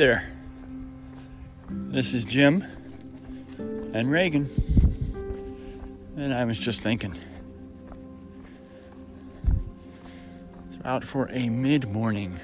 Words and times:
There. 0.00 0.22
This 1.68 2.14
is 2.14 2.24
Jim 2.24 2.64
and 3.92 4.10
Reagan. 4.10 4.48
And 6.16 6.32
I 6.32 6.42
was 6.46 6.58
just 6.58 6.80
thinking. 6.80 7.14
Out 10.86 11.04
for 11.04 11.28
a 11.30 11.50
mid 11.50 11.86
morning 11.90 12.40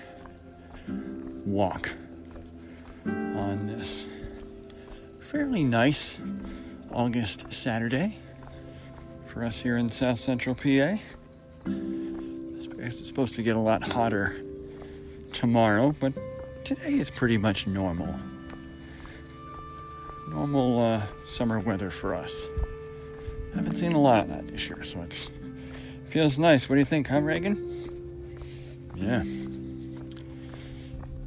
walk 1.46 1.90
on 3.06 3.66
this 3.66 4.06
fairly 5.24 5.64
nice 5.64 6.18
August 6.92 7.50
Saturday 7.54 8.18
for 9.32 9.46
us 9.46 9.58
here 9.58 9.78
in 9.78 9.88
South 9.88 10.20
Central 10.20 10.54
PA. 10.54 10.98
It's 11.64 13.08
supposed 13.08 13.34
to 13.36 13.42
get 13.42 13.56
a 13.56 13.60
lot 13.60 13.82
hotter 13.82 14.36
tomorrow, 15.32 15.94
but 15.98 16.12
today 16.66 16.94
is 16.94 17.10
pretty 17.10 17.38
much 17.38 17.68
normal. 17.68 18.12
Normal 20.30 20.80
uh, 20.80 21.02
summer 21.28 21.60
weather 21.60 21.90
for 21.90 22.12
us. 22.12 22.44
Haven't 23.54 23.76
seen 23.76 23.92
a 23.92 23.98
lot 23.98 24.24
of 24.24 24.28
that 24.30 24.48
this 24.48 24.68
year, 24.68 24.82
so 24.82 25.00
it 25.02 25.30
feels 26.10 26.38
nice. 26.38 26.68
What 26.68 26.74
do 26.74 26.80
you 26.80 26.84
think, 26.84 27.06
huh, 27.06 27.20
Reagan? 27.20 27.54
Yeah. 28.96 29.22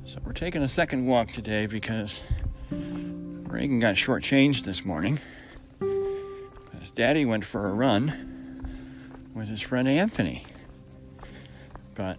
So 0.08 0.20
we're 0.26 0.34
taking 0.34 0.62
a 0.62 0.68
second 0.68 1.06
walk 1.06 1.32
today 1.32 1.68
because 1.68 2.22
Reagan 2.70 3.80
got 3.80 3.96
shortchanged 3.96 4.66
this 4.66 4.84
morning. 4.84 5.20
His 6.82 6.92
daddy 6.92 7.24
went 7.24 7.46
for 7.46 7.66
a 7.66 7.72
run 7.72 8.66
with 9.34 9.48
his 9.48 9.62
friend 9.62 9.88
Anthony, 9.88 10.44
but 11.96 12.18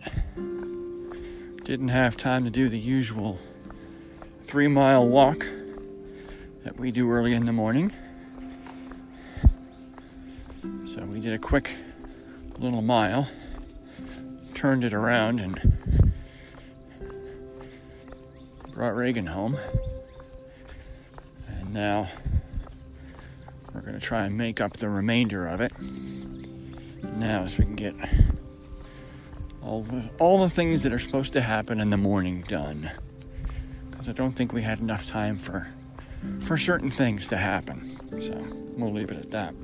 didn't 1.71 1.87
have 1.87 2.17
time 2.17 2.43
to 2.43 2.51
do 2.51 2.69
the 2.69 2.77
usual 2.77 3.39
three 4.43 4.67
mile 4.67 5.07
walk 5.07 5.47
that 6.65 6.77
we 6.77 6.91
do 6.91 7.09
early 7.09 7.33
in 7.33 7.47
the 7.47 7.53
morning. 7.53 7.93
So 10.89 11.05
we 11.05 11.21
did 11.21 11.33
a 11.33 11.39
quick 11.39 11.71
little 12.59 12.83
mile, 12.83 13.29
turned 14.53 14.83
it 14.83 14.93
around, 14.93 15.39
and 15.39 15.61
brought 18.75 18.97
Reagan 18.97 19.27
home. 19.27 19.57
And 21.47 21.73
now 21.73 22.09
we're 23.73 23.83
going 23.83 23.95
to 23.95 24.01
try 24.01 24.25
and 24.25 24.37
make 24.37 24.61
up 24.61 24.79
the 24.79 24.89
remainder 24.89 25.47
of 25.47 25.61
it 25.61 25.71
now 27.15 27.47
so 27.47 27.59
we 27.61 27.65
can 27.65 27.77
get 27.77 27.95
all 29.71 29.83
the, 29.83 30.11
all 30.19 30.43
the 30.43 30.51
things 30.51 30.83
that 30.83 30.93
are 30.93 30.99
supposed 30.99 31.33
to 31.33 31.41
happen 31.41 31.79
in 31.79 31.91
the 31.91 31.97
morning 31.97 32.43
done. 32.49 32.91
Because 33.89 34.09
I 34.09 34.13
don't 34.13 34.33
think 34.33 34.53
we 34.53 34.63
had 34.63 34.81
enough 34.81 35.07
time 35.07 35.37
for 35.37 35.69
for 36.43 36.59
certain 36.59 36.91
things 36.91 37.29
to 37.29 37.37
happen. 37.37 37.89
So 38.21 38.35
we'll 38.77 38.93
leave 38.93 39.13
it 39.13 39.19
at 39.19 39.31
that. 39.31 39.55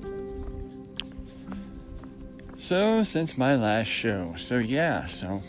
So 2.59 3.03
since 3.03 3.37
my 3.37 3.57
last 3.57 3.89
show, 3.89 4.35
so 4.37 4.59
yeah, 4.59 5.07
so 5.07 5.41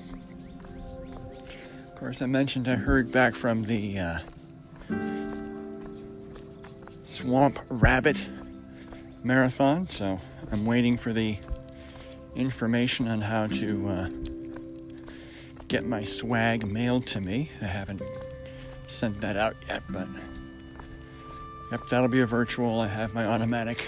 of 1.85 1.95
course 1.99 2.23
I 2.23 2.25
mentioned 2.25 2.67
I 2.67 2.75
heard 2.75 3.11
back 3.11 3.35
from 3.35 3.63
the 3.63 3.99
uh, 3.99 4.19
Swamp 7.05 7.59
Rabbit 7.69 8.17
Marathon, 9.23 9.87
so 9.87 10.19
I'm 10.51 10.65
waiting 10.65 10.97
for 10.97 11.13
the 11.13 11.37
information 12.35 13.07
on 13.07 13.21
how 13.21 13.45
to. 13.45 13.87
Uh, 13.87 14.09
get 15.67 15.85
my 15.85 16.03
swag 16.03 16.65
mailed 16.65 17.05
to 17.07 17.21
me. 17.21 17.51
I 17.61 17.65
haven't 17.65 18.01
sent 18.87 19.19
that 19.21 19.35
out 19.35 19.55
yet, 19.67 19.83
but 19.89 20.07
yep, 21.71 21.81
that'll 21.89 22.07
be 22.07 22.21
a 22.21 22.25
virtual. 22.25 22.79
I 22.79 22.87
have 22.87 23.13
my 23.13 23.25
automatic 23.25 23.85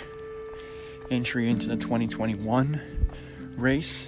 entry 1.09 1.50
into 1.50 1.67
the 1.67 1.78
2021 1.78 2.81
race. 3.57 4.07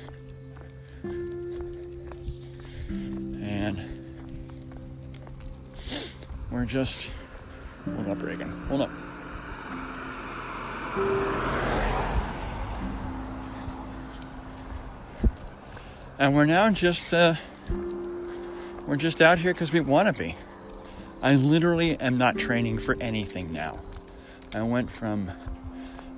And 3.43 3.81
we're 6.51 6.65
just 6.65 7.09
hold 7.85 8.07
up, 8.07 8.21
Reagan. 8.21 8.49
Hold 8.67 8.81
up. 8.81 8.89
And 16.19 16.35
we're 16.35 16.45
now 16.45 16.69
just 16.69 17.13
uh, 17.15 17.33
we're 18.91 18.97
just 18.97 19.21
out 19.21 19.39
here 19.39 19.53
because 19.53 19.71
we 19.71 19.79
want 19.79 20.13
to 20.13 20.21
be. 20.21 20.35
I 21.23 21.35
literally 21.35 21.97
am 22.01 22.17
not 22.17 22.37
training 22.37 22.77
for 22.79 22.97
anything 22.99 23.53
now. 23.53 23.79
I 24.53 24.63
went 24.63 24.89
from 24.89 25.31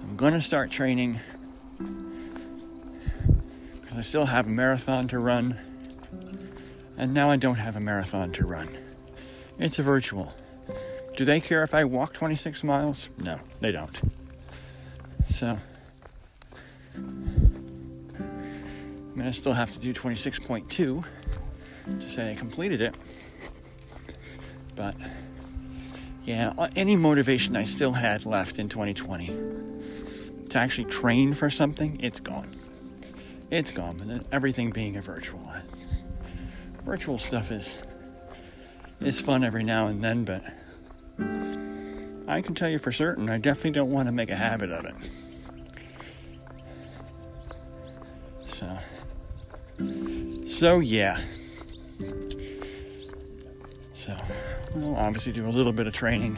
I'm 0.02 0.16
going 0.18 0.34
to 0.34 0.42
start 0.42 0.72
training 0.72 1.20
because 3.80 3.96
I 3.96 4.02
still 4.02 4.26
have 4.26 4.48
a 4.48 4.50
marathon 4.50 5.08
to 5.10 5.20
run, 5.20 5.56
and 6.98 7.14
now 7.14 7.30
I 7.30 7.36
don't 7.36 7.58
have 7.58 7.76
a 7.76 7.80
marathon 7.80 8.32
to 8.32 8.48
run. 8.48 8.68
It's 9.60 9.78
a 9.78 9.84
virtual. 9.84 10.34
Do 11.16 11.26
they 11.26 11.40
care 11.42 11.62
if 11.62 11.76
I 11.76 11.84
walk 11.84 12.14
26 12.14 12.64
miles? 12.64 13.08
No, 13.20 13.38
they 13.62 13.72
don't. 13.72 14.02
So, 15.30 15.60
I 16.96 17.00
mean, 19.16 19.28
I 19.28 19.32
still 19.32 19.54
have 19.54 19.70
to 19.74 19.80
do 19.80 19.94
26.2 19.94 21.06
to 21.86 22.10
say 22.10 22.32
I 22.32 22.36
completed 22.36 22.82
it. 22.82 22.96
But 24.76 24.96
yeah, 26.26 26.54
any 26.76 26.96
motivation 26.96 27.56
I 27.56 27.66
still 27.66 27.94
had 27.94 28.26
left 28.26 28.60
in 28.60 28.70
2020 28.70 29.28
to 30.50 30.60
actually 30.60 30.90
train 30.90 31.34
for 31.34 31.50
something, 31.50 32.00
it's 32.02 32.20
gone. 32.20 32.48
It's 33.52 33.72
gone. 33.72 34.00
And 34.02 34.26
everything 34.32 34.72
being 34.72 34.98
a 34.98 35.02
virtual. 35.02 35.42
Virtual 36.86 37.20
stuff 37.20 37.52
is 37.52 37.78
is 39.00 39.20
fun 39.20 39.44
every 39.44 39.64
now 39.64 39.88
and 39.88 40.02
then, 40.02 40.24
but 40.24 40.44
I 42.28 42.42
can 42.42 42.56
tell 42.56 42.70
you 42.70 42.80
for 42.80 42.92
certain 42.92 43.30
I 43.30 43.38
definitely 43.38 43.72
don't 43.72 43.92
want 43.92 44.08
to 44.08 44.12
make 44.12 44.30
a 44.30 44.36
habit 44.36 44.72
of 44.72 44.86
it. 44.86 44.96
So 48.48 48.78
so 50.48 50.80
yeah. 50.80 51.20
So, 54.04 54.18
we'll 54.76 54.98
obviously 54.98 55.32
do 55.32 55.48
a 55.48 55.48
little 55.48 55.72
bit 55.72 55.88
of 55.88 55.94
training. 55.94 56.36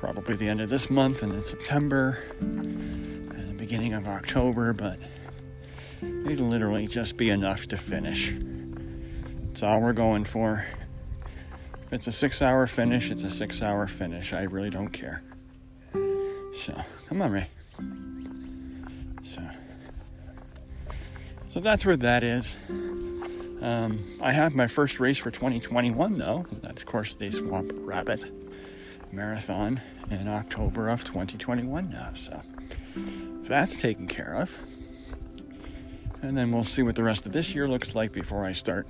Probably 0.00 0.36
the 0.36 0.46
end 0.46 0.60
of 0.60 0.68
this 0.68 0.90
month 0.90 1.22
and 1.22 1.32
in 1.32 1.44
September 1.44 2.18
and 2.40 3.48
the 3.48 3.54
beginning 3.54 3.94
of 3.94 4.06
October, 4.06 4.74
but 4.74 4.98
it'll 6.02 6.48
literally 6.48 6.86
just 6.86 7.16
be 7.16 7.30
enough 7.30 7.64
to 7.68 7.78
finish. 7.78 8.34
That's 9.46 9.62
all 9.62 9.80
we're 9.80 9.94
going 9.94 10.24
for. 10.24 10.66
If 11.86 11.94
it's 11.94 12.06
a 12.06 12.12
six 12.12 12.42
hour 12.42 12.66
finish, 12.66 13.10
it's 13.10 13.24
a 13.24 13.30
six 13.30 13.62
hour 13.62 13.86
finish. 13.86 14.34
I 14.34 14.42
really 14.42 14.68
don't 14.68 14.90
care. 14.90 15.22
So, 16.58 16.78
come 17.08 17.22
on, 17.22 17.32
Ray. 17.32 17.48
So, 19.24 19.40
so 21.48 21.60
that's 21.60 21.86
where 21.86 21.96
that 21.96 22.22
is. 22.22 22.56
Um, 23.62 23.98
I 24.22 24.32
have 24.32 24.54
my 24.54 24.66
first 24.66 25.00
race 25.00 25.18
for 25.18 25.30
2021, 25.30 26.18
though. 26.18 26.44
That's, 26.62 26.82
of 26.82 26.88
course, 26.88 27.14
the 27.14 27.30
Swamp 27.30 27.70
Rabbit 27.84 28.20
Marathon 29.12 29.80
in 30.10 30.28
October 30.28 30.88
of 30.88 31.04
2021 31.04 31.90
now. 31.90 32.10
So 32.14 32.40
that's 33.48 33.76
taken 33.76 34.06
care 34.06 34.34
of. 34.34 34.56
And 36.22 36.36
then 36.36 36.52
we'll 36.52 36.64
see 36.64 36.82
what 36.82 36.96
the 36.96 37.02
rest 37.02 37.26
of 37.26 37.32
this 37.32 37.54
year 37.54 37.68
looks 37.68 37.94
like 37.94 38.12
before 38.12 38.44
I 38.44 38.52
start 38.52 38.86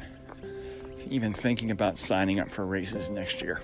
even 1.08 1.32
thinking 1.32 1.70
about 1.70 1.98
signing 1.98 2.40
up 2.40 2.48
for 2.48 2.66
races 2.66 3.10
next 3.10 3.42
year. 3.42 3.60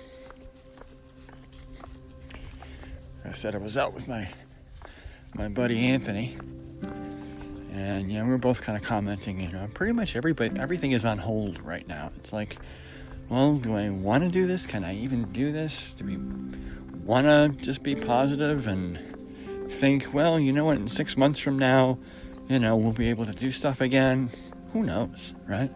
I 3.25 3.31
said 3.33 3.55
I 3.55 3.57
was 3.57 3.77
out 3.77 3.93
with 3.93 4.07
my 4.07 4.27
my 5.35 5.47
buddy 5.47 5.87
Anthony 5.87 6.37
and 7.73 8.11
you 8.11 8.19
know, 8.19 8.25
we 8.25 8.31
are 8.31 8.37
both 8.37 8.61
kind 8.61 8.77
of 8.77 8.83
commenting, 8.83 9.39
you 9.41 9.51
know, 9.51 9.67
pretty 9.73 9.93
much 9.93 10.15
everybody, 10.15 10.57
everything 10.59 10.91
is 10.91 11.05
on 11.05 11.17
hold 11.17 11.63
right 11.63 11.87
now. 11.87 12.11
It's 12.17 12.31
like, 12.31 12.57
well, 13.29 13.55
do 13.55 13.75
I 13.75 13.89
want 13.89 14.23
to 14.23 14.29
do 14.29 14.45
this? 14.45 14.65
Can 14.65 14.83
I 14.83 14.95
even 14.95 15.23
do 15.31 15.51
this? 15.51 15.93
Do 15.95 16.05
we 16.05 16.17
want 17.05 17.25
to 17.25 17.63
just 17.63 17.83
be 17.83 17.95
positive 17.95 18.67
and 18.67 18.97
think, 19.71 20.13
well, 20.13 20.39
you 20.39 20.53
know 20.53 20.65
what, 20.65 20.77
in 20.77 20.87
six 20.87 21.17
months 21.17 21.39
from 21.39 21.57
now, 21.57 21.97
you 22.47 22.59
know, 22.59 22.77
we'll 22.77 22.93
be 22.93 23.09
able 23.09 23.25
to 23.25 23.33
do 23.33 23.49
stuff 23.49 23.81
again? 23.81 24.29
Who 24.71 24.83
knows, 24.83 25.33
right? 25.49 25.71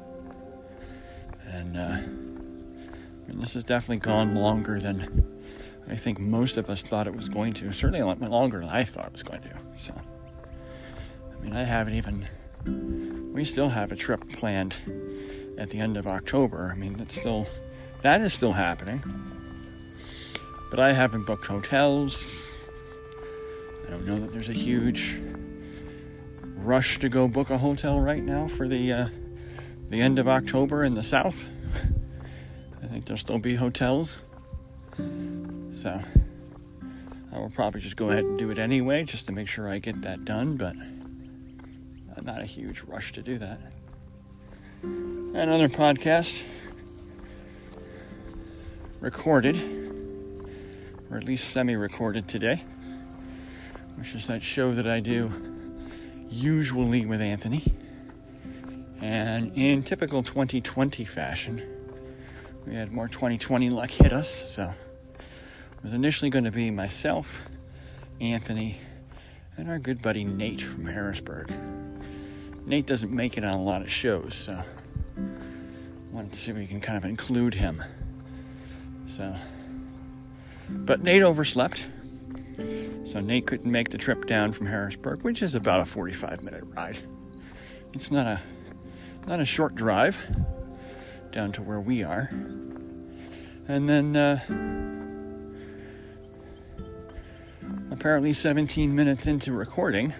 And, 1.47 1.77
uh, 1.77 1.97
I 1.97 3.27
mean, 3.27 3.39
this 3.39 3.55
has 3.55 3.63
definitely 3.63 3.97
gone 3.97 4.35
longer 4.35 4.79
than 4.79 5.25
I 5.89 5.95
think 5.95 6.19
most 6.19 6.57
of 6.57 6.69
us 6.69 6.83
thought 6.83 7.07
it 7.07 7.15
was 7.15 7.29
going 7.29 7.53
to. 7.55 7.71
Certainly 7.71 8.01
a 8.01 8.05
lot 8.05 8.21
longer 8.21 8.59
than 8.59 8.69
I 8.69 8.83
thought 8.83 9.07
it 9.07 9.13
was 9.13 9.23
going 9.23 9.41
to. 9.41 9.49
So 9.79 9.93
mean, 11.47 11.55
I 11.55 11.63
haven't 11.63 11.93
even. 11.93 12.27
We 13.33 13.45
still 13.45 13.69
have 13.69 13.91
a 13.91 13.95
trip 13.95 14.21
planned 14.33 14.75
at 15.57 15.69
the 15.69 15.79
end 15.79 15.97
of 15.97 16.07
October. 16.07 16.71
I 16.73 16.77
mean, 16.77 16.93
that's 16.93 17.15
still 17.15 17.47
that 18.01 18.21
is 18.21 18.33
still 18.33 18.53
happening. 18.53 19.01
But 20.69 20.79
I 20.79 20.91
haven't 20.91 21.25
booked 21.25 21.45
hotels. 21.45 22.43
I 23.87 23.91
don't 23.91 24.05
know 24.05 24.19
that 24.19 24.33
there's 24.33 24.49
a 24.49 24.53
huge 24.53 25.15
rush 26.57 26.99
to 26.99 27.09
go 27.09 27.27
book 27.27 27.49
a 27.49 27.57
hotel 27.57 27.99
right 27.99 28.23
now 28.23 28.47
for 28.47 28.67
the 28.67 28.91
uh, 28.91 29.07
the 29.89 30.01
end 30.01 30.19
of 30.19 30.27
October 30.27 30.83
in 30.83 30.95
the 30.95 31.03
South. 31.03 31.45
I 32.83 32.87
think 32.87 33.05
there'll 33.05 33.17
still 33.17 33.39
be 33.39 33.55
hotels. 33.55 34.17
So 35.77 36.01
I 37.33 37.39
will 37.39 37.51
probably 37.51 37.79
just 37.79 37.95
go 37.95 38.09
ahead 38.09 38.25
and 38.25 38.37
do 38.37 38.49
it 38.51 38.57
anyway, 38.57 39.03
just 39.03 39.27
to 39.27 39.31
make 39.31 39.47
sure 39.47 39.69
I 39.69 39.77
get 39.77 40.01
that 40.01 40.25
done, 40.25 40.57
but 40.57 40.73
not 42.27 42.41
a 42.41 42.45
huge 42.45 42.81
rush 42.81 43.13
to 43.13 43.21
do 43.21 43.37
that. 43.37 43.57
Another 44.83 45.69
podcast 45.69 46.43
recorded, 48.99 49.55
or 51.09 51.17
at 51.17 51.23
least 51.23 51.49
semi 51.49 51.77
recorded 51.77 52.27
today, 52.27 52.61
which 53.97 54.13
is 54.13 54.27
that 54.27 54.43
show 54.43 54.73
that 54.73 54.85
I 54.85 54.99
do 54.99 55.31
usually 56.29 57.05
with 57.05 57.21
Anthony. 57.21 57.63
And 59.01 59.53
in 59.55 59.81
typical 59.81 60.21
2020 60.21 61.05
fashion, 61.05 61.61
we 62.67 62.75
had 62.75 62.91
more 62.91 63.07
2020 63.07 63.69
luck 63.69 63.89
hit 63.89 64.11
us. 64.11 64.29
So 64.29 64.73
it 65.77 65.83
was 65.83 65.93
initially 65.93 66.29
going 66.29 66.45
to 66.45 66.51
be 66.51 66.71
myself, 66.71 67.47
Anthony, 68.19 68.79
and 69.57 69.69
our 69.69 69.79
good 69.79 70.01
buddy 70.01 70.25
Nate 70.25 70.61
from 70.61 70.87
Harrisburg. 70.87 71.53
Nate 72.67 72.85
doesn't 72.85 73.13
make 73.13 73.37
it 73.37 73.45
on 73.45 73.53
a 73.53 73.63
lot 73.63 73.81
of 73.81 73.89
shows, 73.89 74.35
so 74.35 74.61
wanted 76.11 76.33
to 76.33 76.37
see 76.37 76.51
if 76.51 76.57
we 76.57 76.67
can 76.67 76.81
kind 76.81 76.97
of 76.97 77.05
include 77.05 77.53
him. 77.53 77.81
So, 79.07 79.33
but 80.85 81.01
Nate 81.01 81.21
overslept, 81.21 81.85
so 83.07 83.21
Nate 83.21 83.47
couldn't 83.47 83.71
make 83.71 83.89
the 83.89 83.97
trip 83.97 84.27
down 84.27 84.51
from 84.51 84.67
Harrisburg, 84.67 85.23
which 85.23 85.41
is 85.41 85.55
about 85.55 85.79
a 85.79 85.85
45 85.85 86.43
minute 86.43 86.63
ride. 86.75 86.97
It's 87.93 88.11
not 88.11 88.27
a 88.27 88.41
not 89.27 89.39
a 89.39 89.45
short 89.45 89.75
drive 89.75 90.17
down 91.31 91.53
to 91.53 91.61
where 91.61 91.79
we 91.79 92.03
are. 92.03 92.29
And 93.69 93.87
then 93.87 94.15
uh, 94.17 94.39
apparently 97.93 98.33
17 98.33 98.93
minutes 98.93 99.25
into 99.25 99.53
recording, 99.53 100.13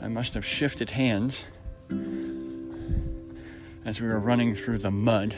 I 0.00 0.06
must 0.08 0.34
have 0.34 0.44
shifted 0.44 0.90
hands 0.90 1.44
as 3.84 4.00
we 4.00 4.06
were 4.06 4.18
running 4.18 4.54
through 4.54 4.78
the 4.78 4.90
mud 4.90 5.34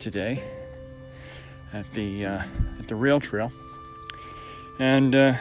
today 0.00 0.42
at 1.72 1.90
the 1.92 2.26
uh, 2.26 2.42
at 2.78 2.88
the 2.88 2.94
rail 2.96 3.20
trail, 3.20 3.52
and 4.80 5.14
uh, 5.14 5.34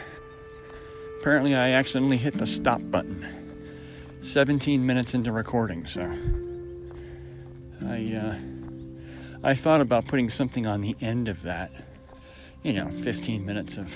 apparently 1.19 1.55
I 1.55 1.71
accidentally 1.71 2.17
hit 2.17 2.35
the 2.35 2.45
stop 2.45 2.81
button. 2.91 3.25
17 4.21 4.85
minutes 4.85 5.13
into 5.13 5.31
recording, 5.31 5.85
so 5.85 6.01
I 7.88 8.13
uh, 8.13 8.35
I 9.44 9.56
thought 9.56 9.81
about 9.81 10.06
putting 10.07 10.29
something 10.29 10.67
on 10.67 10.81
the 10.81 10.95
end 11.01 11.27
of 11.27 11.41
that, 11.41 11.71
you 12.61 12.73
know, 12.73 12.88
15 12.88 13.45
minutes 13.45 13.77
of 13.77 13.94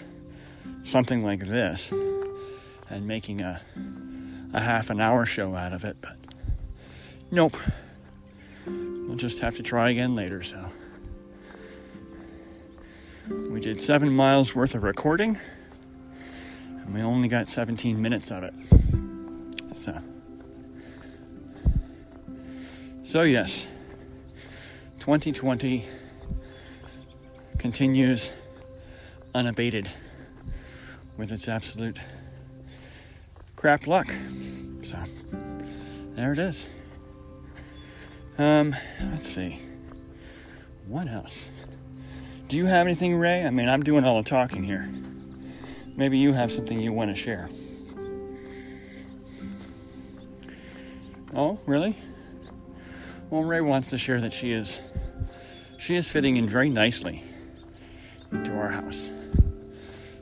something 0.83 1.24
like 1.24 1.42
this, 1.42 1.92
and 2.89 3.07
making 3.07 3.42
a 3.42 3.62
a 4.54 4.60
half 4.60 4.90
an 4.90 5.02
hour 5.02 5.26
show 5.26 5.56
out 5.56 5.74
of 5.74 5.84
it, 5.84 5.96
but 6.02 6.16
nope. 7.32 7.56
We'll 8.66 9.18
just 9.18 9.40
have 9.40 9.56
to 9.58 9.64
try 9.64 9.90
again 9.90 10.16
later, 10.16 10.44
so. 10.44 10.64
We 13.52 13.62
did 13.62 13.82
seven 13.82 14.16
miles 14.16 14.56
worth 14.56 14.76
of 14.76 14.84
recording, 14.84 15.38
and 16.86 16.94
we 16.94 17.02
only 17.02 17.28
got 17.28 17.48
17 17.48 18.02
minutes 18.02 18.32
of 18.32 18.44
it. 18.44 18.54
So. 19.76 19.94
So, 23.06 23.22
yes, 23.24 23.66
2020 25.00 25.86
continues 27.58 28.34
unabated 29.34 29.90
with 31.18 31.32
its 31.32 31.48
absolute 31.48 31.98
crap 33.56 33.88
luck. 33.88 34.08
So 34.88 34.98
there 36.16 36.31
it 36.31 36.39
is. 36.39 36.66
Um, 38.38 38.74
let's 39.12 39.28
see. 39.28 39.60
What 40.88 41.10
else? 41.10 41.50
Do 42.48 42.56
you 42.56 42.68
have 42.68 42.88
anything, 42.88 43.13
Ray? 43.18 43.44
I 43.44 43.50
mean, 43.50 43.68
I'm 43.68 43.84
doing 43.84 44.06
all 44.06 44.24
the 44.24 44.30
talking 44.30 44.63
here. 44.63 44.89
Maybe 45.98 46.18
you 46.18 46.31
have 46.31 46.54
something 46.54 46.80
you 46.80 46.94
want 46.94 47.10
to 47.10 47.18
share. 47.18 47.50
Oh, 51.36 51.60
really? 51.66 51.98
Well, 53.30 53.44
Ray 53.44 53.60
wants 53.60 53.89
to 53.89 53.98
share 53.98 54.22
that 54.22 54.31
she 54.31 54.54
is 54.54 54.80
she 55.80 55.95
is 55.95 56.10
fitting 56.10 56.38
in 56.38 56.48
very 56.48 56.69
nicely 56.69 57.25
into 58.31 58.57
our 58.57 58.69
house. 58.69 59.10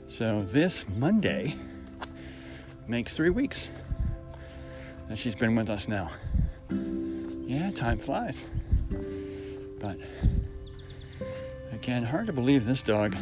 So 0.10 0.42
this 0.42 0.90
Monday, 0.98 1.54
makes 2.88 3.16
three 3.16 3.30
weeks 3.30 3.70
that 5.16 5.22
she's 5.22 5.36
been 5.36 5.56
with 5.56 5.70
us 5.70 5.88
now. 5.88 6.12
Yeah, 6.70 7.72
time 7.72 7.98
flies. 7.98 8.44
But 9.82 9.96
again, 11.72 12.04
hard 12.04 12.28
to 12.28 12.34
believe 12.34 12.66
this 12.66 12.84
dog 12.84 13.16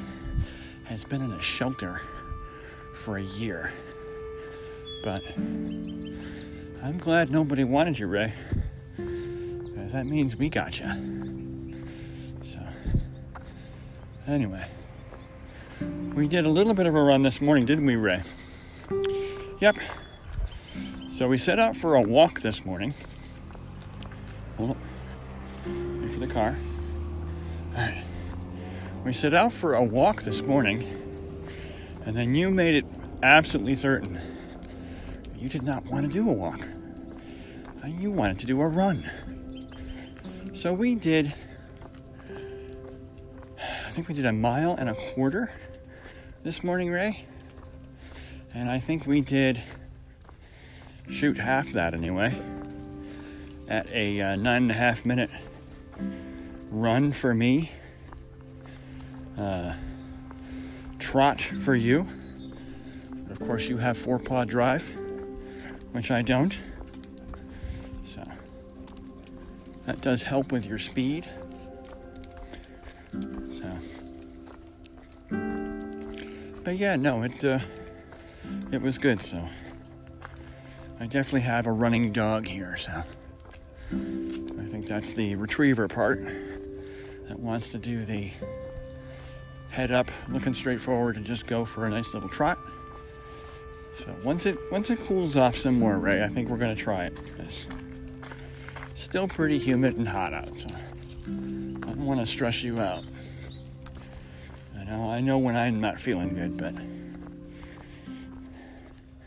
has 0.88 1.04
been 1.04 1.22
in 1.22 1.32
a 1.34 1.42
shelter 1.42 1.98
for 2.96 3.18
a 3.18 3.22
year. 3.22 3.72
But 5.04 5.22
I'm 6.84 6.98
glad 6.98 7.30
nobody 7.30 7.64
wanted 7.64 8.00
you, 8.00 8.08
Ray. 8.08 8.34
Because 8.98 9.92
that 9.92 10.08
means 10.08 10.36
we 10.36 10.50
got 10.50 10.80
you. 10.80 10.88
So, 12.42 12.60
anyway, 14.28 14.66
we 16.16 16.28
did 16.28 16.46
a 16.46 16.50
little 16.50 16.74
bit 16.74 16.88
of 16.88 16.96
a 16.96 17.04
run 17.04 17.22
this 17.22 17.40
morning, 17.40 17.66
didn't 17.66 17.86
we, 17.86 17.98
Ray? 17.98 18.24
Yep. 19.60 19.76
So 21.14 21.28
we 21.28 21.38
set 21.38 21.60
out 21.60 21.78
for 21.78 21.94
a 21.94 22.02
walk 22.02 22.42
this 22.42 22.66
morning. 22.66 22.92
Hold 24.58 24.72
up. 24.72 24.78
Wait 25.68 26.12
for 26.12 26.20
the 26.20 26.26
car. 26.26 26.58
Alright. 27.76 28.04
We 29.06 29.14
set 29.14 29.36
out 29.36 29.54
for 29.54 29.76
a 29.76 29.84
walk 29.84 30.24
this 30.24 30.42
morning, 30.42 30.84
and 32.08 32.16
then 32.16 32.34
you 32.34 32.50
made 32.50 32.74
it 32.74 32.86
absolutely 33.22 33.76
certain 33.76 34.20
you 35.38 35.50
did 35.50 35.62
not 35.62 35.86
want 35.86 36.08
to 36.08 36.12
do 36.12 36.28
a 36.28 36.34
walk. 36.34 36.68
You 37.86 38.10
wanted 38.10 38.40
to 38.40 38.48
do 38.48 38.60
a 38.62 38.68
run. 38.68 39.08
So 40.56 40.74
we 40.74 40.96
did, 40.96 41.32
I 42.28 43.90
think 43.92 44.08
we 44.08 44.16
did 44.16 44.26
a 44.26 44.34
mile 44.34 44.76
and 44.80 44.90
a 44.90 44.96
quarter 44.96 45.52
this 46.42 46.64
morning, 46.64 46.90
Ray. 46.90 47.24
And 48.56 48.68
I 48.68 48.80
think 48.80 49.06
we 49.06 49.22
did 49.22 49.62
shoot 51.10 51.38
half 51.38 51.72
that 51.72 51.94
anyway 51.94 52.34
at 53.68 53.88
a 53.92 54.22
uh, 54.22 54.36
nine 54.36 54.64
and 54.64 54.72
a 54.72 54.76
half 54.76 55.06
minute 55.06 55.30
run 56.70 57.12
for 57.12 57.34
me, 57.34 57.72
uh, 59.38 59.74
trot 61.00 61.40
for 61.40 61.76
you. 61.76 62.08
Of 63.30 63.40
course, 63.40 63.68
you 63.68 63.78
have 63.78 63.98
four 63.98 64.20
paw 64.20 64.44
drive, 64.44 64.88
which 65.92 66.12
I 66.12 66.22
don't. 66.22 66.58
So 68.06 68.24
that 69.86 70.02
does 70.02 70.24
help 70.24 70.52
with 70.52 70.66
your 70.66 70.80
speed. 70.80 71.26
So, 73.12 73.78
but 76.64 76.76
yeah, 76.76 76.96
no, 76.96 77.24
it. 77.24 77.44
Uh, 77.44 77.60
it 78.72 78.82
was 78.82 78.98
good. 78.98 79.22
So 79.22 79.44
I 81.00 81.06
definitely 81.06 81.42
have 81.42 81.68
a 81.68 81.72
running 81.72 82.12
dog 82.12 82.48
here. 82.48 82.78
So 82.78 82.92
I 83.92 84.66
think 84.66 84.88
that's 84.88 85.14
the 85.14 85.36
retriever 85.36 85.88
part 85.88 86.20
that 87.28 87.40
wants 87.40 87.70
to 87.70 87.78
do 87.78 88.06
the 88.06 88.32
head 89.70 89.92
up, 89.92 90.10
looking 90.30 90.54
straight 90.54 90.80
forward, 90.80 91.16
and 91.16 91.26
just 91.26 91.48
go 91.48 91.66
for 91.66 91.86
a 91.86 91.90
nice 91.90 92.14
little 92.14 92.30
trot. 92.30 92.58
So 93.96 94.16
once 94.24 94.46
it 94.46 94.58
once 94.72 94.90
it 94.90 95.00
cools 95.06 95.36
off 95.36 95.56
some 95.56 95.80
more, 95.80 95.98
Ray, 95.98 96.24
I 96.24 96.28
think 96.28 96.50
we're 96.50 96.58
gonna 96.58 96.76
try 96.76 97.06
it. 97.06 97.14
It's 97.40 97.68
still 98.96 99.28
pretty 99.28 99.58
humid 99.58 99.98
and 99.98 100.08
hot 100.08 100.34
out, 100.34 100.58
so 100.58 100.70
I 100.70 101.30
don't 101.30 102.06
want 102.06 102.20
to 102.20 102.26
stress 102.26 102.64
you 102.64 102.80
out. 102.80 103.04
I 104.80 104.84
know 104.84 105.10
I 105.10 105.22
know 105.22 105.38
when 105.38 105.56
I'm 105.56 105.80
not 105.80 106.00
feeling 106.00 106.34
good, 106.34 106.58
but 106.58 106.74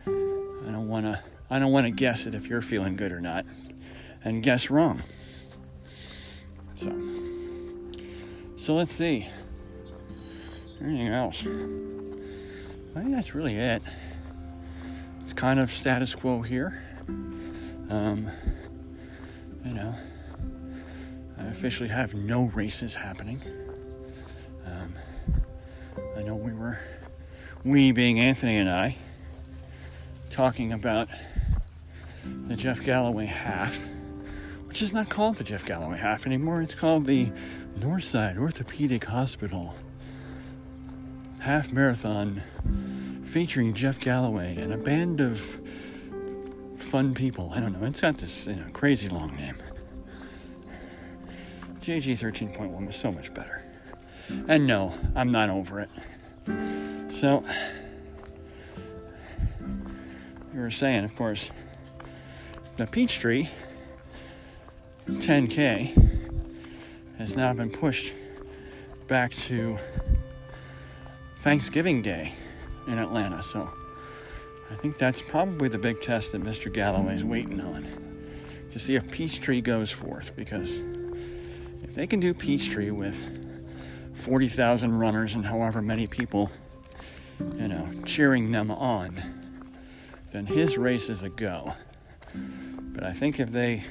I 0.07 0.71
don't 0.71 0.89
want 0.89 1.07
to 1.07 1.21
I 1.51 1.59
don't 1.59 1.73
want 1.73 1.87
to 1.87 1.93
guess 1.93 2.27
it 2.27 2.35
if 2.35 2.49
you're 2.49 2.63
feeling 2.63 2.97
good 2.97 3.13
or 3.13 3.21
not 3.21 3.45
and 4.25 4.43
guess 4.43 4.71
wrong. 4.71 5.01
So, 6.77 6.93
so 8.59 8.75
let's 8.75 8.93
see. 8.93 9.29
Anything 10.81 11.09
else? 11.09 11.41
I 11.43 13.01
think 13.01 13.15
that's 13.15 13.35
really 13.35 13.57
it. 13.57 13.83
It's 15.23 15.33
kind 15.33 15.61
of 15.61 15.71
status 15.71 16.15
quo 16.15 16.43
here. 16.43 16.83
Um, 17.89 18.29
you 19.65 19.75
know, 19.75 19.95
I 21.39 21.45
officially 21.45 21.89
have 21.89 22.15
no 22.15 22.47
races 22.47 22.95
happening. 22.95 23.41
Um, 24.67 24.93
I 26.17 26.23
know 26.23 26.35
we 26.35 26.53
were, 26.53 26.79
we 27.65 27.93
being 27.93 28.19
Anthony 28.19 28.57
and 28.57 28.69
I, 28.69 28.97
talking 30.37 30.75
about 30.75 31.09
the 32.47 32.55
Jeff 32.55 32.85
Galloway 32.85 33.25
half, 33.25 33.83
which 34.69 34.83
is 34.83 34.93
not 34.93 35.09
called 35.09 35.37
the 35.37 35.45
Jeff 35.45 35.65
Galloway 35.65 35.97
half 35.97 36.27
anymore. 36.27 36.61
It's 36.61 36.75
called 36.75 37.07
the 37.07 37.33
Northside 37.79 38.37
Orthopedic 38.37 39.05
Hospital 39.07 39.75
half 41.41 41.73
marathon 41.73 42.43
featuring 43.25 43.73
Jeff 43.73 43.99
Galloway 43.99 44.57
and 44.57 44.75
a 44.75 44.77
band 44.77 45.23
of 45.23 45.41
fun 46.77 47.15
people. 47.15 47.51
I 47.55 47.61
don't 47.61 47.73
know. 47.73 47.87
It's 47.87 48.03
got 48.03 48.19
this 48.19 48.47
you 48.47 48.57
know, 48.57 48.69
crazy 48.75 49.09
long 49.09 49.35
name. 49.37 49.55
JG 51.81 52.13
13.1 52.13 52.87
was 52.87 52.97
so 52.97 53.11
much 53.11 53.33
better. 53.33 53.63
And 54.49 54.67
no, 54.67 54.93
I'm 55.15 55.33
not 55.33 55.49
over 55.49 55.81
it. 55.81 55.89
So, 57.11 57.43
you 60.57 60.63
were 60.63 60.71
saying, 60.71 61.05
of 61.05 61.15
course, 61.15 61.51
the 62.79 62.87
Peachtree 62.87 63.47
10K 65.07 65.93
has 67.19 67.37
now 67.37 67.53
been 67.53 67.71
pushed 67.71 68.15
back 69.07 69.33
to 69.33 69.77
Thanksgiving 71.41 72.01
Day 72.01 72.33
in 72.89 72.97
Atlanta. 72.97 73.43
So 73.43 73.69
I 74.71 74.75
think 74.77 74.97
that's 74.97 75.21
probably 75.21 75.69
the 75.69 75.77
big 75.77 76.01
test 76.01 76.33
that 76.33 76.43
Mr. 76.43 76.73
Galloway's 76.73 77.23
waiting 77.23 77.61
on 77.61 77.87
to 78.73 78.79
see 78.79 78.97
if 78.97 79.11
Peachtree 79.11 79.61
goes 79.61 79.91
forth. 79.91 80.35
Because 80.37 80.79
if 81.83 81.95
they 81.95 82.07
can 82.07 82.19
do 82.19 82.33
Peachtree 82.33 82.93
with 82.93 83.15
40,000 84.23 84.99
runners 84.99 85.35
and 85.35 85.45
however 85.45 85.83
many 85.83 86.07
people, 86.07 86.51
you 87.57 87.69
know, 87.69 87.87
cheering 88.07 88.53
them 88.53 88.71
on, 88.71 89.21
then 90.33 90.47
his 90.47 90.77
race 90.79 91.09
is 91.09 91.23
a 91.23 91.29
go. 91.29 91.75
But 92.95 93.05
I 93.05 93.13
think 93.13 93.41
if 93.41 93.51
they 93.51 93.85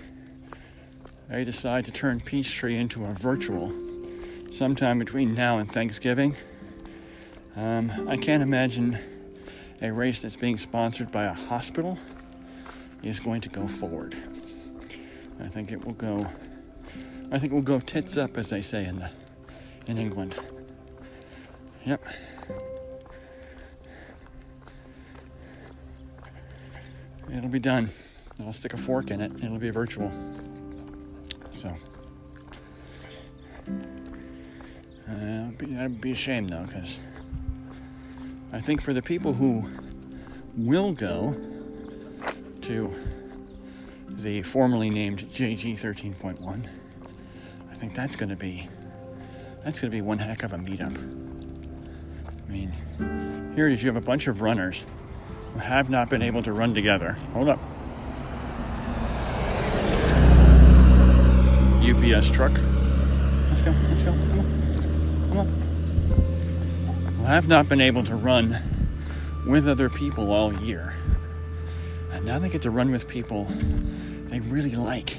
they 1.30 1.44
decide 1.44 1.86
to 1.86 1.92
turn 1.92 2.20
Peachtree 2.20 2.77
into 2.77 3.04
a 3.04 3.12
virtual 3.12 3.72
sometime 4.51 5.00
between 5.00 5.34
now 5.34 5.58
and 5.58 5.72
Thanksgiving, 5.72 6.36
um, 7.56 7.92
I 8.08 8.15
can't 8.18 8.44
imagine 8.44 8.98
a 9.82 9.92
race 9.92 10.22
that's 10.22 10.36
being 10.36 10.58
sponsored 10.58 11.12
by 11.12 11.24
a 11.24 11.34
hospital 11.34 11.98
is 13.04 13.20
going 13.20 13.42
to 13.42 13.50
go 13.50 13.68
forward. 13.68 14.15
I 15.39 15.48
think 15.48 15.72
it 15.72 15.84
will 15.84 15.94
go. 15.94 16.25
I 17.32 17.39
think 17.39 17.51
it 17.51 17.56
will 17.56 17.62
go 17.62 17.80
tits 17.80 18.18
up, 18.18 18.38
as 18.38 18.50
they 18.50 18.62
say 18.62 18.86
in 18.86 19.00
the 19.00 19.10
in 19.88 19.98
England. 19.98 20.36
Yep. 21.86 22.01
It'll 27.36 27.50
be 27.50 27.60
done. 27.60 27.89
I'll 28.39 28.54
stick 28.54 28.74
a 28.74 28.77
fork 28.77 29.12
in 29.12 29.20
it. 29.20 29.32
It'll 29.44 29.58
be 29.58 29.70
virtual. 29.70 30.10
So. 31.51 31.70
Uh, 35.10 35.50
be, 35.58 35.65
that'd 35.68 36.00
be 36.00 36.12
a 36.12 36.15
shame 36.15 36.48
though, 36.48 36.63
because 36.63 37.00
I 38.54 38.60
think 38.60 38.82
for 38.82 38.94
the 38.94 39.01
people 39.01 39.34
who 39.34 39.65
will 40.58 40.94
go 40.94 41.36
to 42.62 42.94
the 44.10 44.42
formerly 44.44 44.89
named 44.89 45.20
JG 45.30 45.77
13.1, 45.77 46.70
I 47.70 47.74
think 47.74 47.94
that's 47.94 48.15
going 48.15 48.30
to 48.30 48.38
be 48.38 48.70
that's 49.63 49.80
going 49.80 49.92
to 49.92 49.96
be 49.96 50.01
one 50.01 50.20
heck 50.20 50.44
of 50.44 50.54
a 50.54 50.58
meetup. 50.58 50.96
I 52.48 52.51
mean, 52.51 52.72
here 53.56 53.68
it 53.68 53.74
is. 53.74 53.84
You 53.84 53.89
have 53.89 54.01
a 54.01 54.06
bunch 54.06 54.27
of 54.27 54.42
runners 54.42 54.86
have 55.59 55.89
not 55.89 56.09
been 56.09 56.21
able 56.21 56.43
to 56.43 56.53
run 56.53 56.74
together. 56.74 57.13
Hold 57.33 57.50
up. 57.50 57.59
UPS 61.81 62.29
truck. 62.29 62.51
Let's 63.50 63.62
go. 63.62 63.71
Let's 63.89 64.01
go. 64.03 64.12
Come 64.12 64.39
on. 64.39 65.29
Come 65.29 65.38
on. 65.38 65.47
Who 67.13 67.24
have 67.24 67.47
not 67.47 67.69
been 67.69 67.81
able 67.81 68.03
to 68.03 68.15
run 68.15 68.57
with 69.45 69.67
other 69.67 69.89
people 69.89 70.31
all 70.31 70.53
year. 70.53 70.93
And 72.12 72.25
now 72.25 72.39
they 72.39 72.50
get 72.50 72.62
to 72.63 72.71
run 72.71 72.91
with 72.91 73.07
people 73.07 73.47
they 74.27 74.39
really 74.41 74.75
like, 74.75 75.17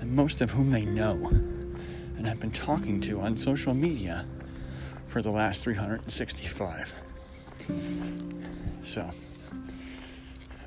and 0.00 0.12
most 0.12 0.40
of 0.42 0.50
whom 0.50 0.70
they 0.70 0.84
know 0.84 1.14
and 2.16 2.26
have 2.26 2.40
been 2.40 2.50
talking 2.50 3.00
to 3.00 3.20
on 3.20 3.36
social 3.36 3.74
media 3.74 4.26
for 5.06 5.22
the 5.22 5.30
last 5.30 5.64
365. 5.64 6.94
So, 8.84 9.08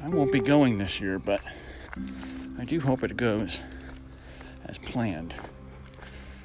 I 0.03 0.09
won't 0.09 0.31
be 0.31 0.39
going 0.39 0.77
this 0.77 0.99
year, 1.01 1.19
but 1.19 1.41
I 2.59 2.65
do 2.65 2.79
hope 2.79 3.03
it 3.03 3.17
goes 3.17 3.61
as 4.65 4.77
planned. 4.77 5.33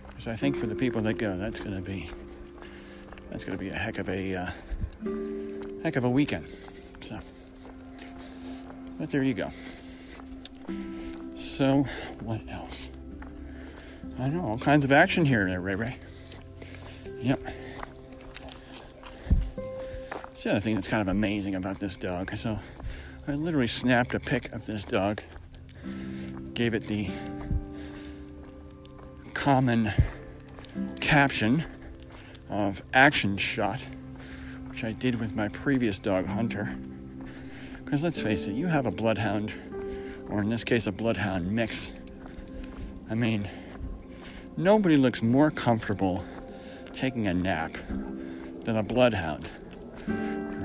Because 0.09 0.27
I 0.29 0.35
think 0.35 0.57
for 0.57 0.67
the 0.67 0.75
people 0.75 1.01
that 1.03 1.19
go, 1.19 1.37
that's 1.37 1.61
going 1.61 1.77
to 1.77 1.83
be 1.83 2.09
that's 3.31 3.45
going 3.45 3.57
to 3.57 3.63
be 3.63 3.71
a 3.71 3.75
heck 3.75 3.99
of 3.99 4.09
a 4.09 4.35
uh, 4.35 4.51
heck 5.83 5.97
of 5.97 6.05
a 6.05 6.11
weekend. 6.11 6.49
So, 6.49 7.19
but 8.99 9.11
there 9.11 9.23
you 9.23 9.35
go. 9.35 9.49
So, 11.37 11.87
what 12.21 12.41
else? 12.49 12.91
I 14.19 14.29
know 14.29 14.45
all 14.45 14.59
kinds 14.59 14.85
of 14.85 14.93
action 14.93 15.25
here, 15.25 15.59
Ray 15.61 15.75
Ray. 15.75 15.97
Yep. 17.23 17.41
It's 20.41 20.45
the 20.47 20.53
other 20.53 20.61
thing 20.61 20.75
that's 20.75 20.89
kind 20.89 21.03
of 21.03 21.09
amazing 21.09 21.55
about 21.55 21.81
this 21.81 21.97
dog. 21.97 22.35
So, 22.35 22.59
I 23.29 23.33
literally 23.33 23.69
snapped 23.69 24.15
a 24.15 24.19
pic 24.19 24.51
of 24.53 24.65
this 24.65 24.85
dog, 24.85 25.21
gave 26.55 26.73
it 26.73 26.87
the 26.87 27.11
common 29.35 29.93
caption 30.99 31.63
of 32.49 32.83
action 32.95 33.37
shot, 33.37 33.87
which 34.71 34.83
I 34.83 34.93
did 34.93 35.21
with 35.21 35.37
my 35.37 35.49
previous 35.49 35.99
dog, 35.99 36.25
Hunter. 36.25 36.75
Because 37.85 38.03
let's 38.03 38.19
face 38.19 38.47
it, 38.47 38.53
you 38.53 38.67
have 38.67 38.87
a 38.87 38.91
bloodhound, 38.91 39.53
or 40.31 40.41
in 40.41 40.49
this 40.49 40.65
case, 40.65 40.87
a 40.87 40.93
bloodhound 40.93 41.53
mix. 41.53 41.93
I 43.11 43.15
mean, 43.15 43.47
nobody 44.57 44.97
looks 44.97 45.21
more 45.21 45.51
comfortable 45.51 46.25
taking 46.95 47.27
a 47.27 47.35
nap 47.35 47.75
than 48.65 48.79
a 48.79 48.83
bloodhound, 48.83 49.47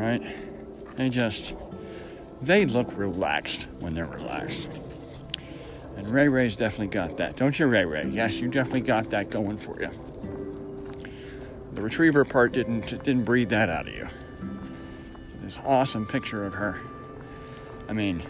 right? 0.05 0.21
They 0.97 1.09
just, 1.09 1.55
they 2.41 2.65
look 2.65 2.95
relaxed 2.97 3.67
when 3.79 3.93
they're 3.93 4.05
relaxed. 4.05 4.79
And 5.97 6.07
Ray 6.07 6.27
Ray's 6.27 6.57
definitely 6.57 6.87
got 6.87 7.17
that. 7.17 7.35
Don't 7.35 7.57
you, 7.57 7.67
Ray 7.67 7.85
Ray? 7.85 8.05
Yes, 8.07 8.39
you 8.39 8.49
definitely 8.49 8.81
got 8.81 9.09
that 9.11 9.29
going 9.29 9.57
for 9.57 9.81
you. 9.81 9.89
The 11.73 11.81
retriever 11.81 12.23
part 12.23 12.53
didn't 12.53 13.03
didn't 13.03 13.23
breathe 13.23 13.49
that 13.49 13.69
out 13.69 13.87
of 13.87 13.93
you. 13.93 14.07
This 15.41 15.57
awesome 15.65 16.05
picture 16.05 16.45
of 16.45 16.53
her. 16.53 16.79
I 17.87 17.93
mean, 17.93 18.23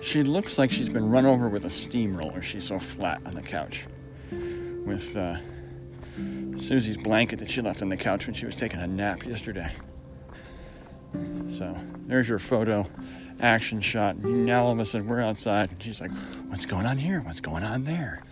she 0.00 0.22
looks 0.22 0.58
like 0.58 0.70
she's 0.70 0.88
been 0.88 1.08
run 1.10 1.26
over 1.26 1.48
with 1.48 1.64
a 1.64 1.70
steamroller. 1.70 2.42
She's 2.42 2.64
so 2.64 2.78
flat 2.78 3.20
on 3.26 3.32
the 3.32 3.42
couch. 3.42 3.86
With 4.30 5.16
uh, 5.16 5.36
Susie's 6.58 6.96
blanket 6.96 7.38
that 7.40 7.50
she 7.50 7.60
left 7.60 7.82
on 7.82 7.88
the 7.88 7.96
couch 7.96 8.26
when 8.26 8.34
she 8.34 8.46
was 8.46 8.56
taking 8.56 8.80
a 8.80 8.86
nap 8.86 9.24
yesterday. 9.24 9.70
So 11.52 11.76
there's 12.06 12.28
your 12.28 12.38
photo 12.38 12.86
action 13.40 13.80
shot. 13.80 14.16
Now 14.18 14.64
all 14.64 14.72
of 14.72 14.78
a 14.78 14.86
sudden 14.86 15.06
we're 15.06 15.20
outside 15.20 15.70
and 15.70 15.82
she's 15.82 16.00
like, 16.00 16.10
What's 16.48 16.66
going 16.66 16.86
on 16.86 16.98
here? 16.98 17.20
What's 17.20 17.40
going 17.40 17.64
on 17.64 17.84
there? 17.84 18.22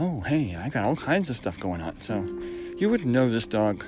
Oh, 0.00 0.20
hey, 0.20 0.56
I 0.56 0.68
got 0.68 0.86
all 0.86 0.96
kinds 0.96 1.30
of 1.30 1.36
stuff 1.36 1.58
going 1.58 1.80
on. 1.80 2.00
So 2.00 2.26
you 2.78 2.90
wouldn't 2.90 3.10
know 3.10 3.30
this 3.30 3.46
dog 3.46 3.84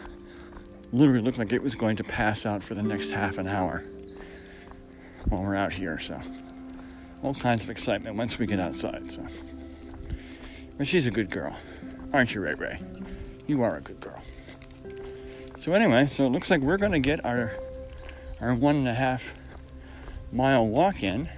literally 0.92 1.20
looked 1.20 1.38
like 1.38 1.52
it 1.52 1.62
was 1.62 1.74
going 1.74 1.96
to 1.96 2.04
pass 2.04 2.46
out 2.46 2.62
for 2.62 2.74
the 2.74 2.82
next 2.82 3.10
half 3.10 3.38
an 3.38 3.48
hour 3.48 3.84
while 5.28 5.42
we're 5.42 5.56
out 5.56 5.72
here. 5.72 5.98
So 5.98 6.20
all 7.22 7.34
kinds 7.34 7.64
of 7.64 7.70
excitement 7.70 8.16
once 8.16 8.38
we 8.38 8.46
get 8.46 8.60
outside. 8.60 9.10
So, 9.10 9.26
but 10.78 10.86
she's 10.86 11.06
a 11.06 11.10
good 11.10 11.30
girl, 11.30 11.56
aren't 12.12 12.34
you, 12.34 12.40
Ray 12.40 12.54
Ray? 12.54 12.78
You 13.46 13.62
are 13.62 13.76
a 13.76 13.80
good 13.80 14.00
girl. 14.00 14.22
So 15.58 15.72
anyway, 15.72 16.06
so 16.06 16.24
it 16.26 16.30
looks 16.30 16.50
like 16.50 16.60
we're 16.60 16.76
going 16.76 16.92
to 16.92 17.00
get 17.00 17.24
our 17.24 17.52
our 18.40 18.54
one 18.54 18.76
and 18.76 18.88
a 18.88 18.94
half 18.94 19.34
mile 20.32 20.66
walk 20.66 21.02
in 21.02 21.28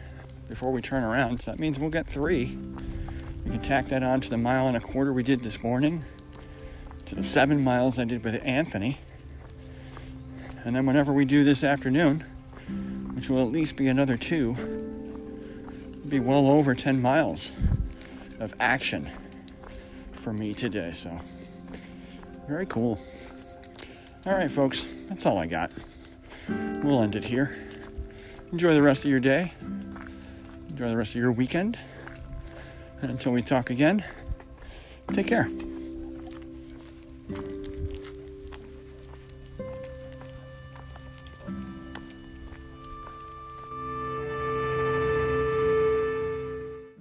before 0.48 0.72
we 0.72 0.82
turn 0.82 1.04
around. 1.04 1.40
So 1.40 1.50
that 1.50 1.60
means 1.60 1.78
we'll 1.78 1.90
get 1.90 2.06
three 2.06 2.58
We 3.44 3.52
can 3.52 3.62
tack 3.62 3.88
that 3.88 4.02
on 4.02 4.20
to 4.22 4.30
the 4.30 4.36
mile 4.36 4.66
and 4.66 4.76
a 4.76 4.80
quarter 4.80 5.12
we 5.12 5.22
did 5.22 5.42
this 5.42 5.62
morning, 5.62 6.04
to 7.06 7.14
the 7.14 7.22
seven 7.22 7.62
miles 7.62 7.98
I 7.98 8.04
did 8.04 8.24
with 8.24 8.40
Anthony. 8.44 8.98
And 10.64 10.74
then 10.74 10.86
whenever 10.86 11.12
we 11.12 11.24
do 11.24 11.44
this 11.44 11.64
afternoon, 11.64 12.20
which 13.14 13.28
will 13.28 13.42
at 13.42 13.52
least 13.52 13.76
be 13.76 13.88
another 13.88 14.16
two, 14.16 14.54
be 16.08 16.20
well 16.20 16.48
over 16.48 16.74
10 16.74 17.00
miles 17.00 17.52
of 18.40 18.54
action 18.60 19.08
for 20.12 20.32
me 20.32 20.54
today. 20.54 20.92
So, 20.92 21.18
very 22.46 22.66
cool. 22.66 22.98
All 24.26 24.34
right, 24.34 24.50
folks, 24.50 24.82
that's 25.08 25.26
all 25.26 25.38
I 25.38 25.46
got. 25.46 25.72
We'll 26.88 27.02
end 27.02 27.16
it 27.16 27.24
here. 27.24 27.54
Enjoy 28.50 28.72
the 28.72 28.80
rest 28.80 29.04
of 29.04 29.10
your 29.10 29.20
day. 29.20 29.52
Enjoy 30.70 30.88
the 30.88 30.96
rest 30.96 31.14
of 31.14 31.20
your 31.20 31.30
weekend. 31.30 31.78
And 33.02 33.10
until 33.10 33.32
we 33.32 33.42
talk 33.42 33.68
again, 33.68 34.02
take 35.12 35.26
care. 35.26 35.50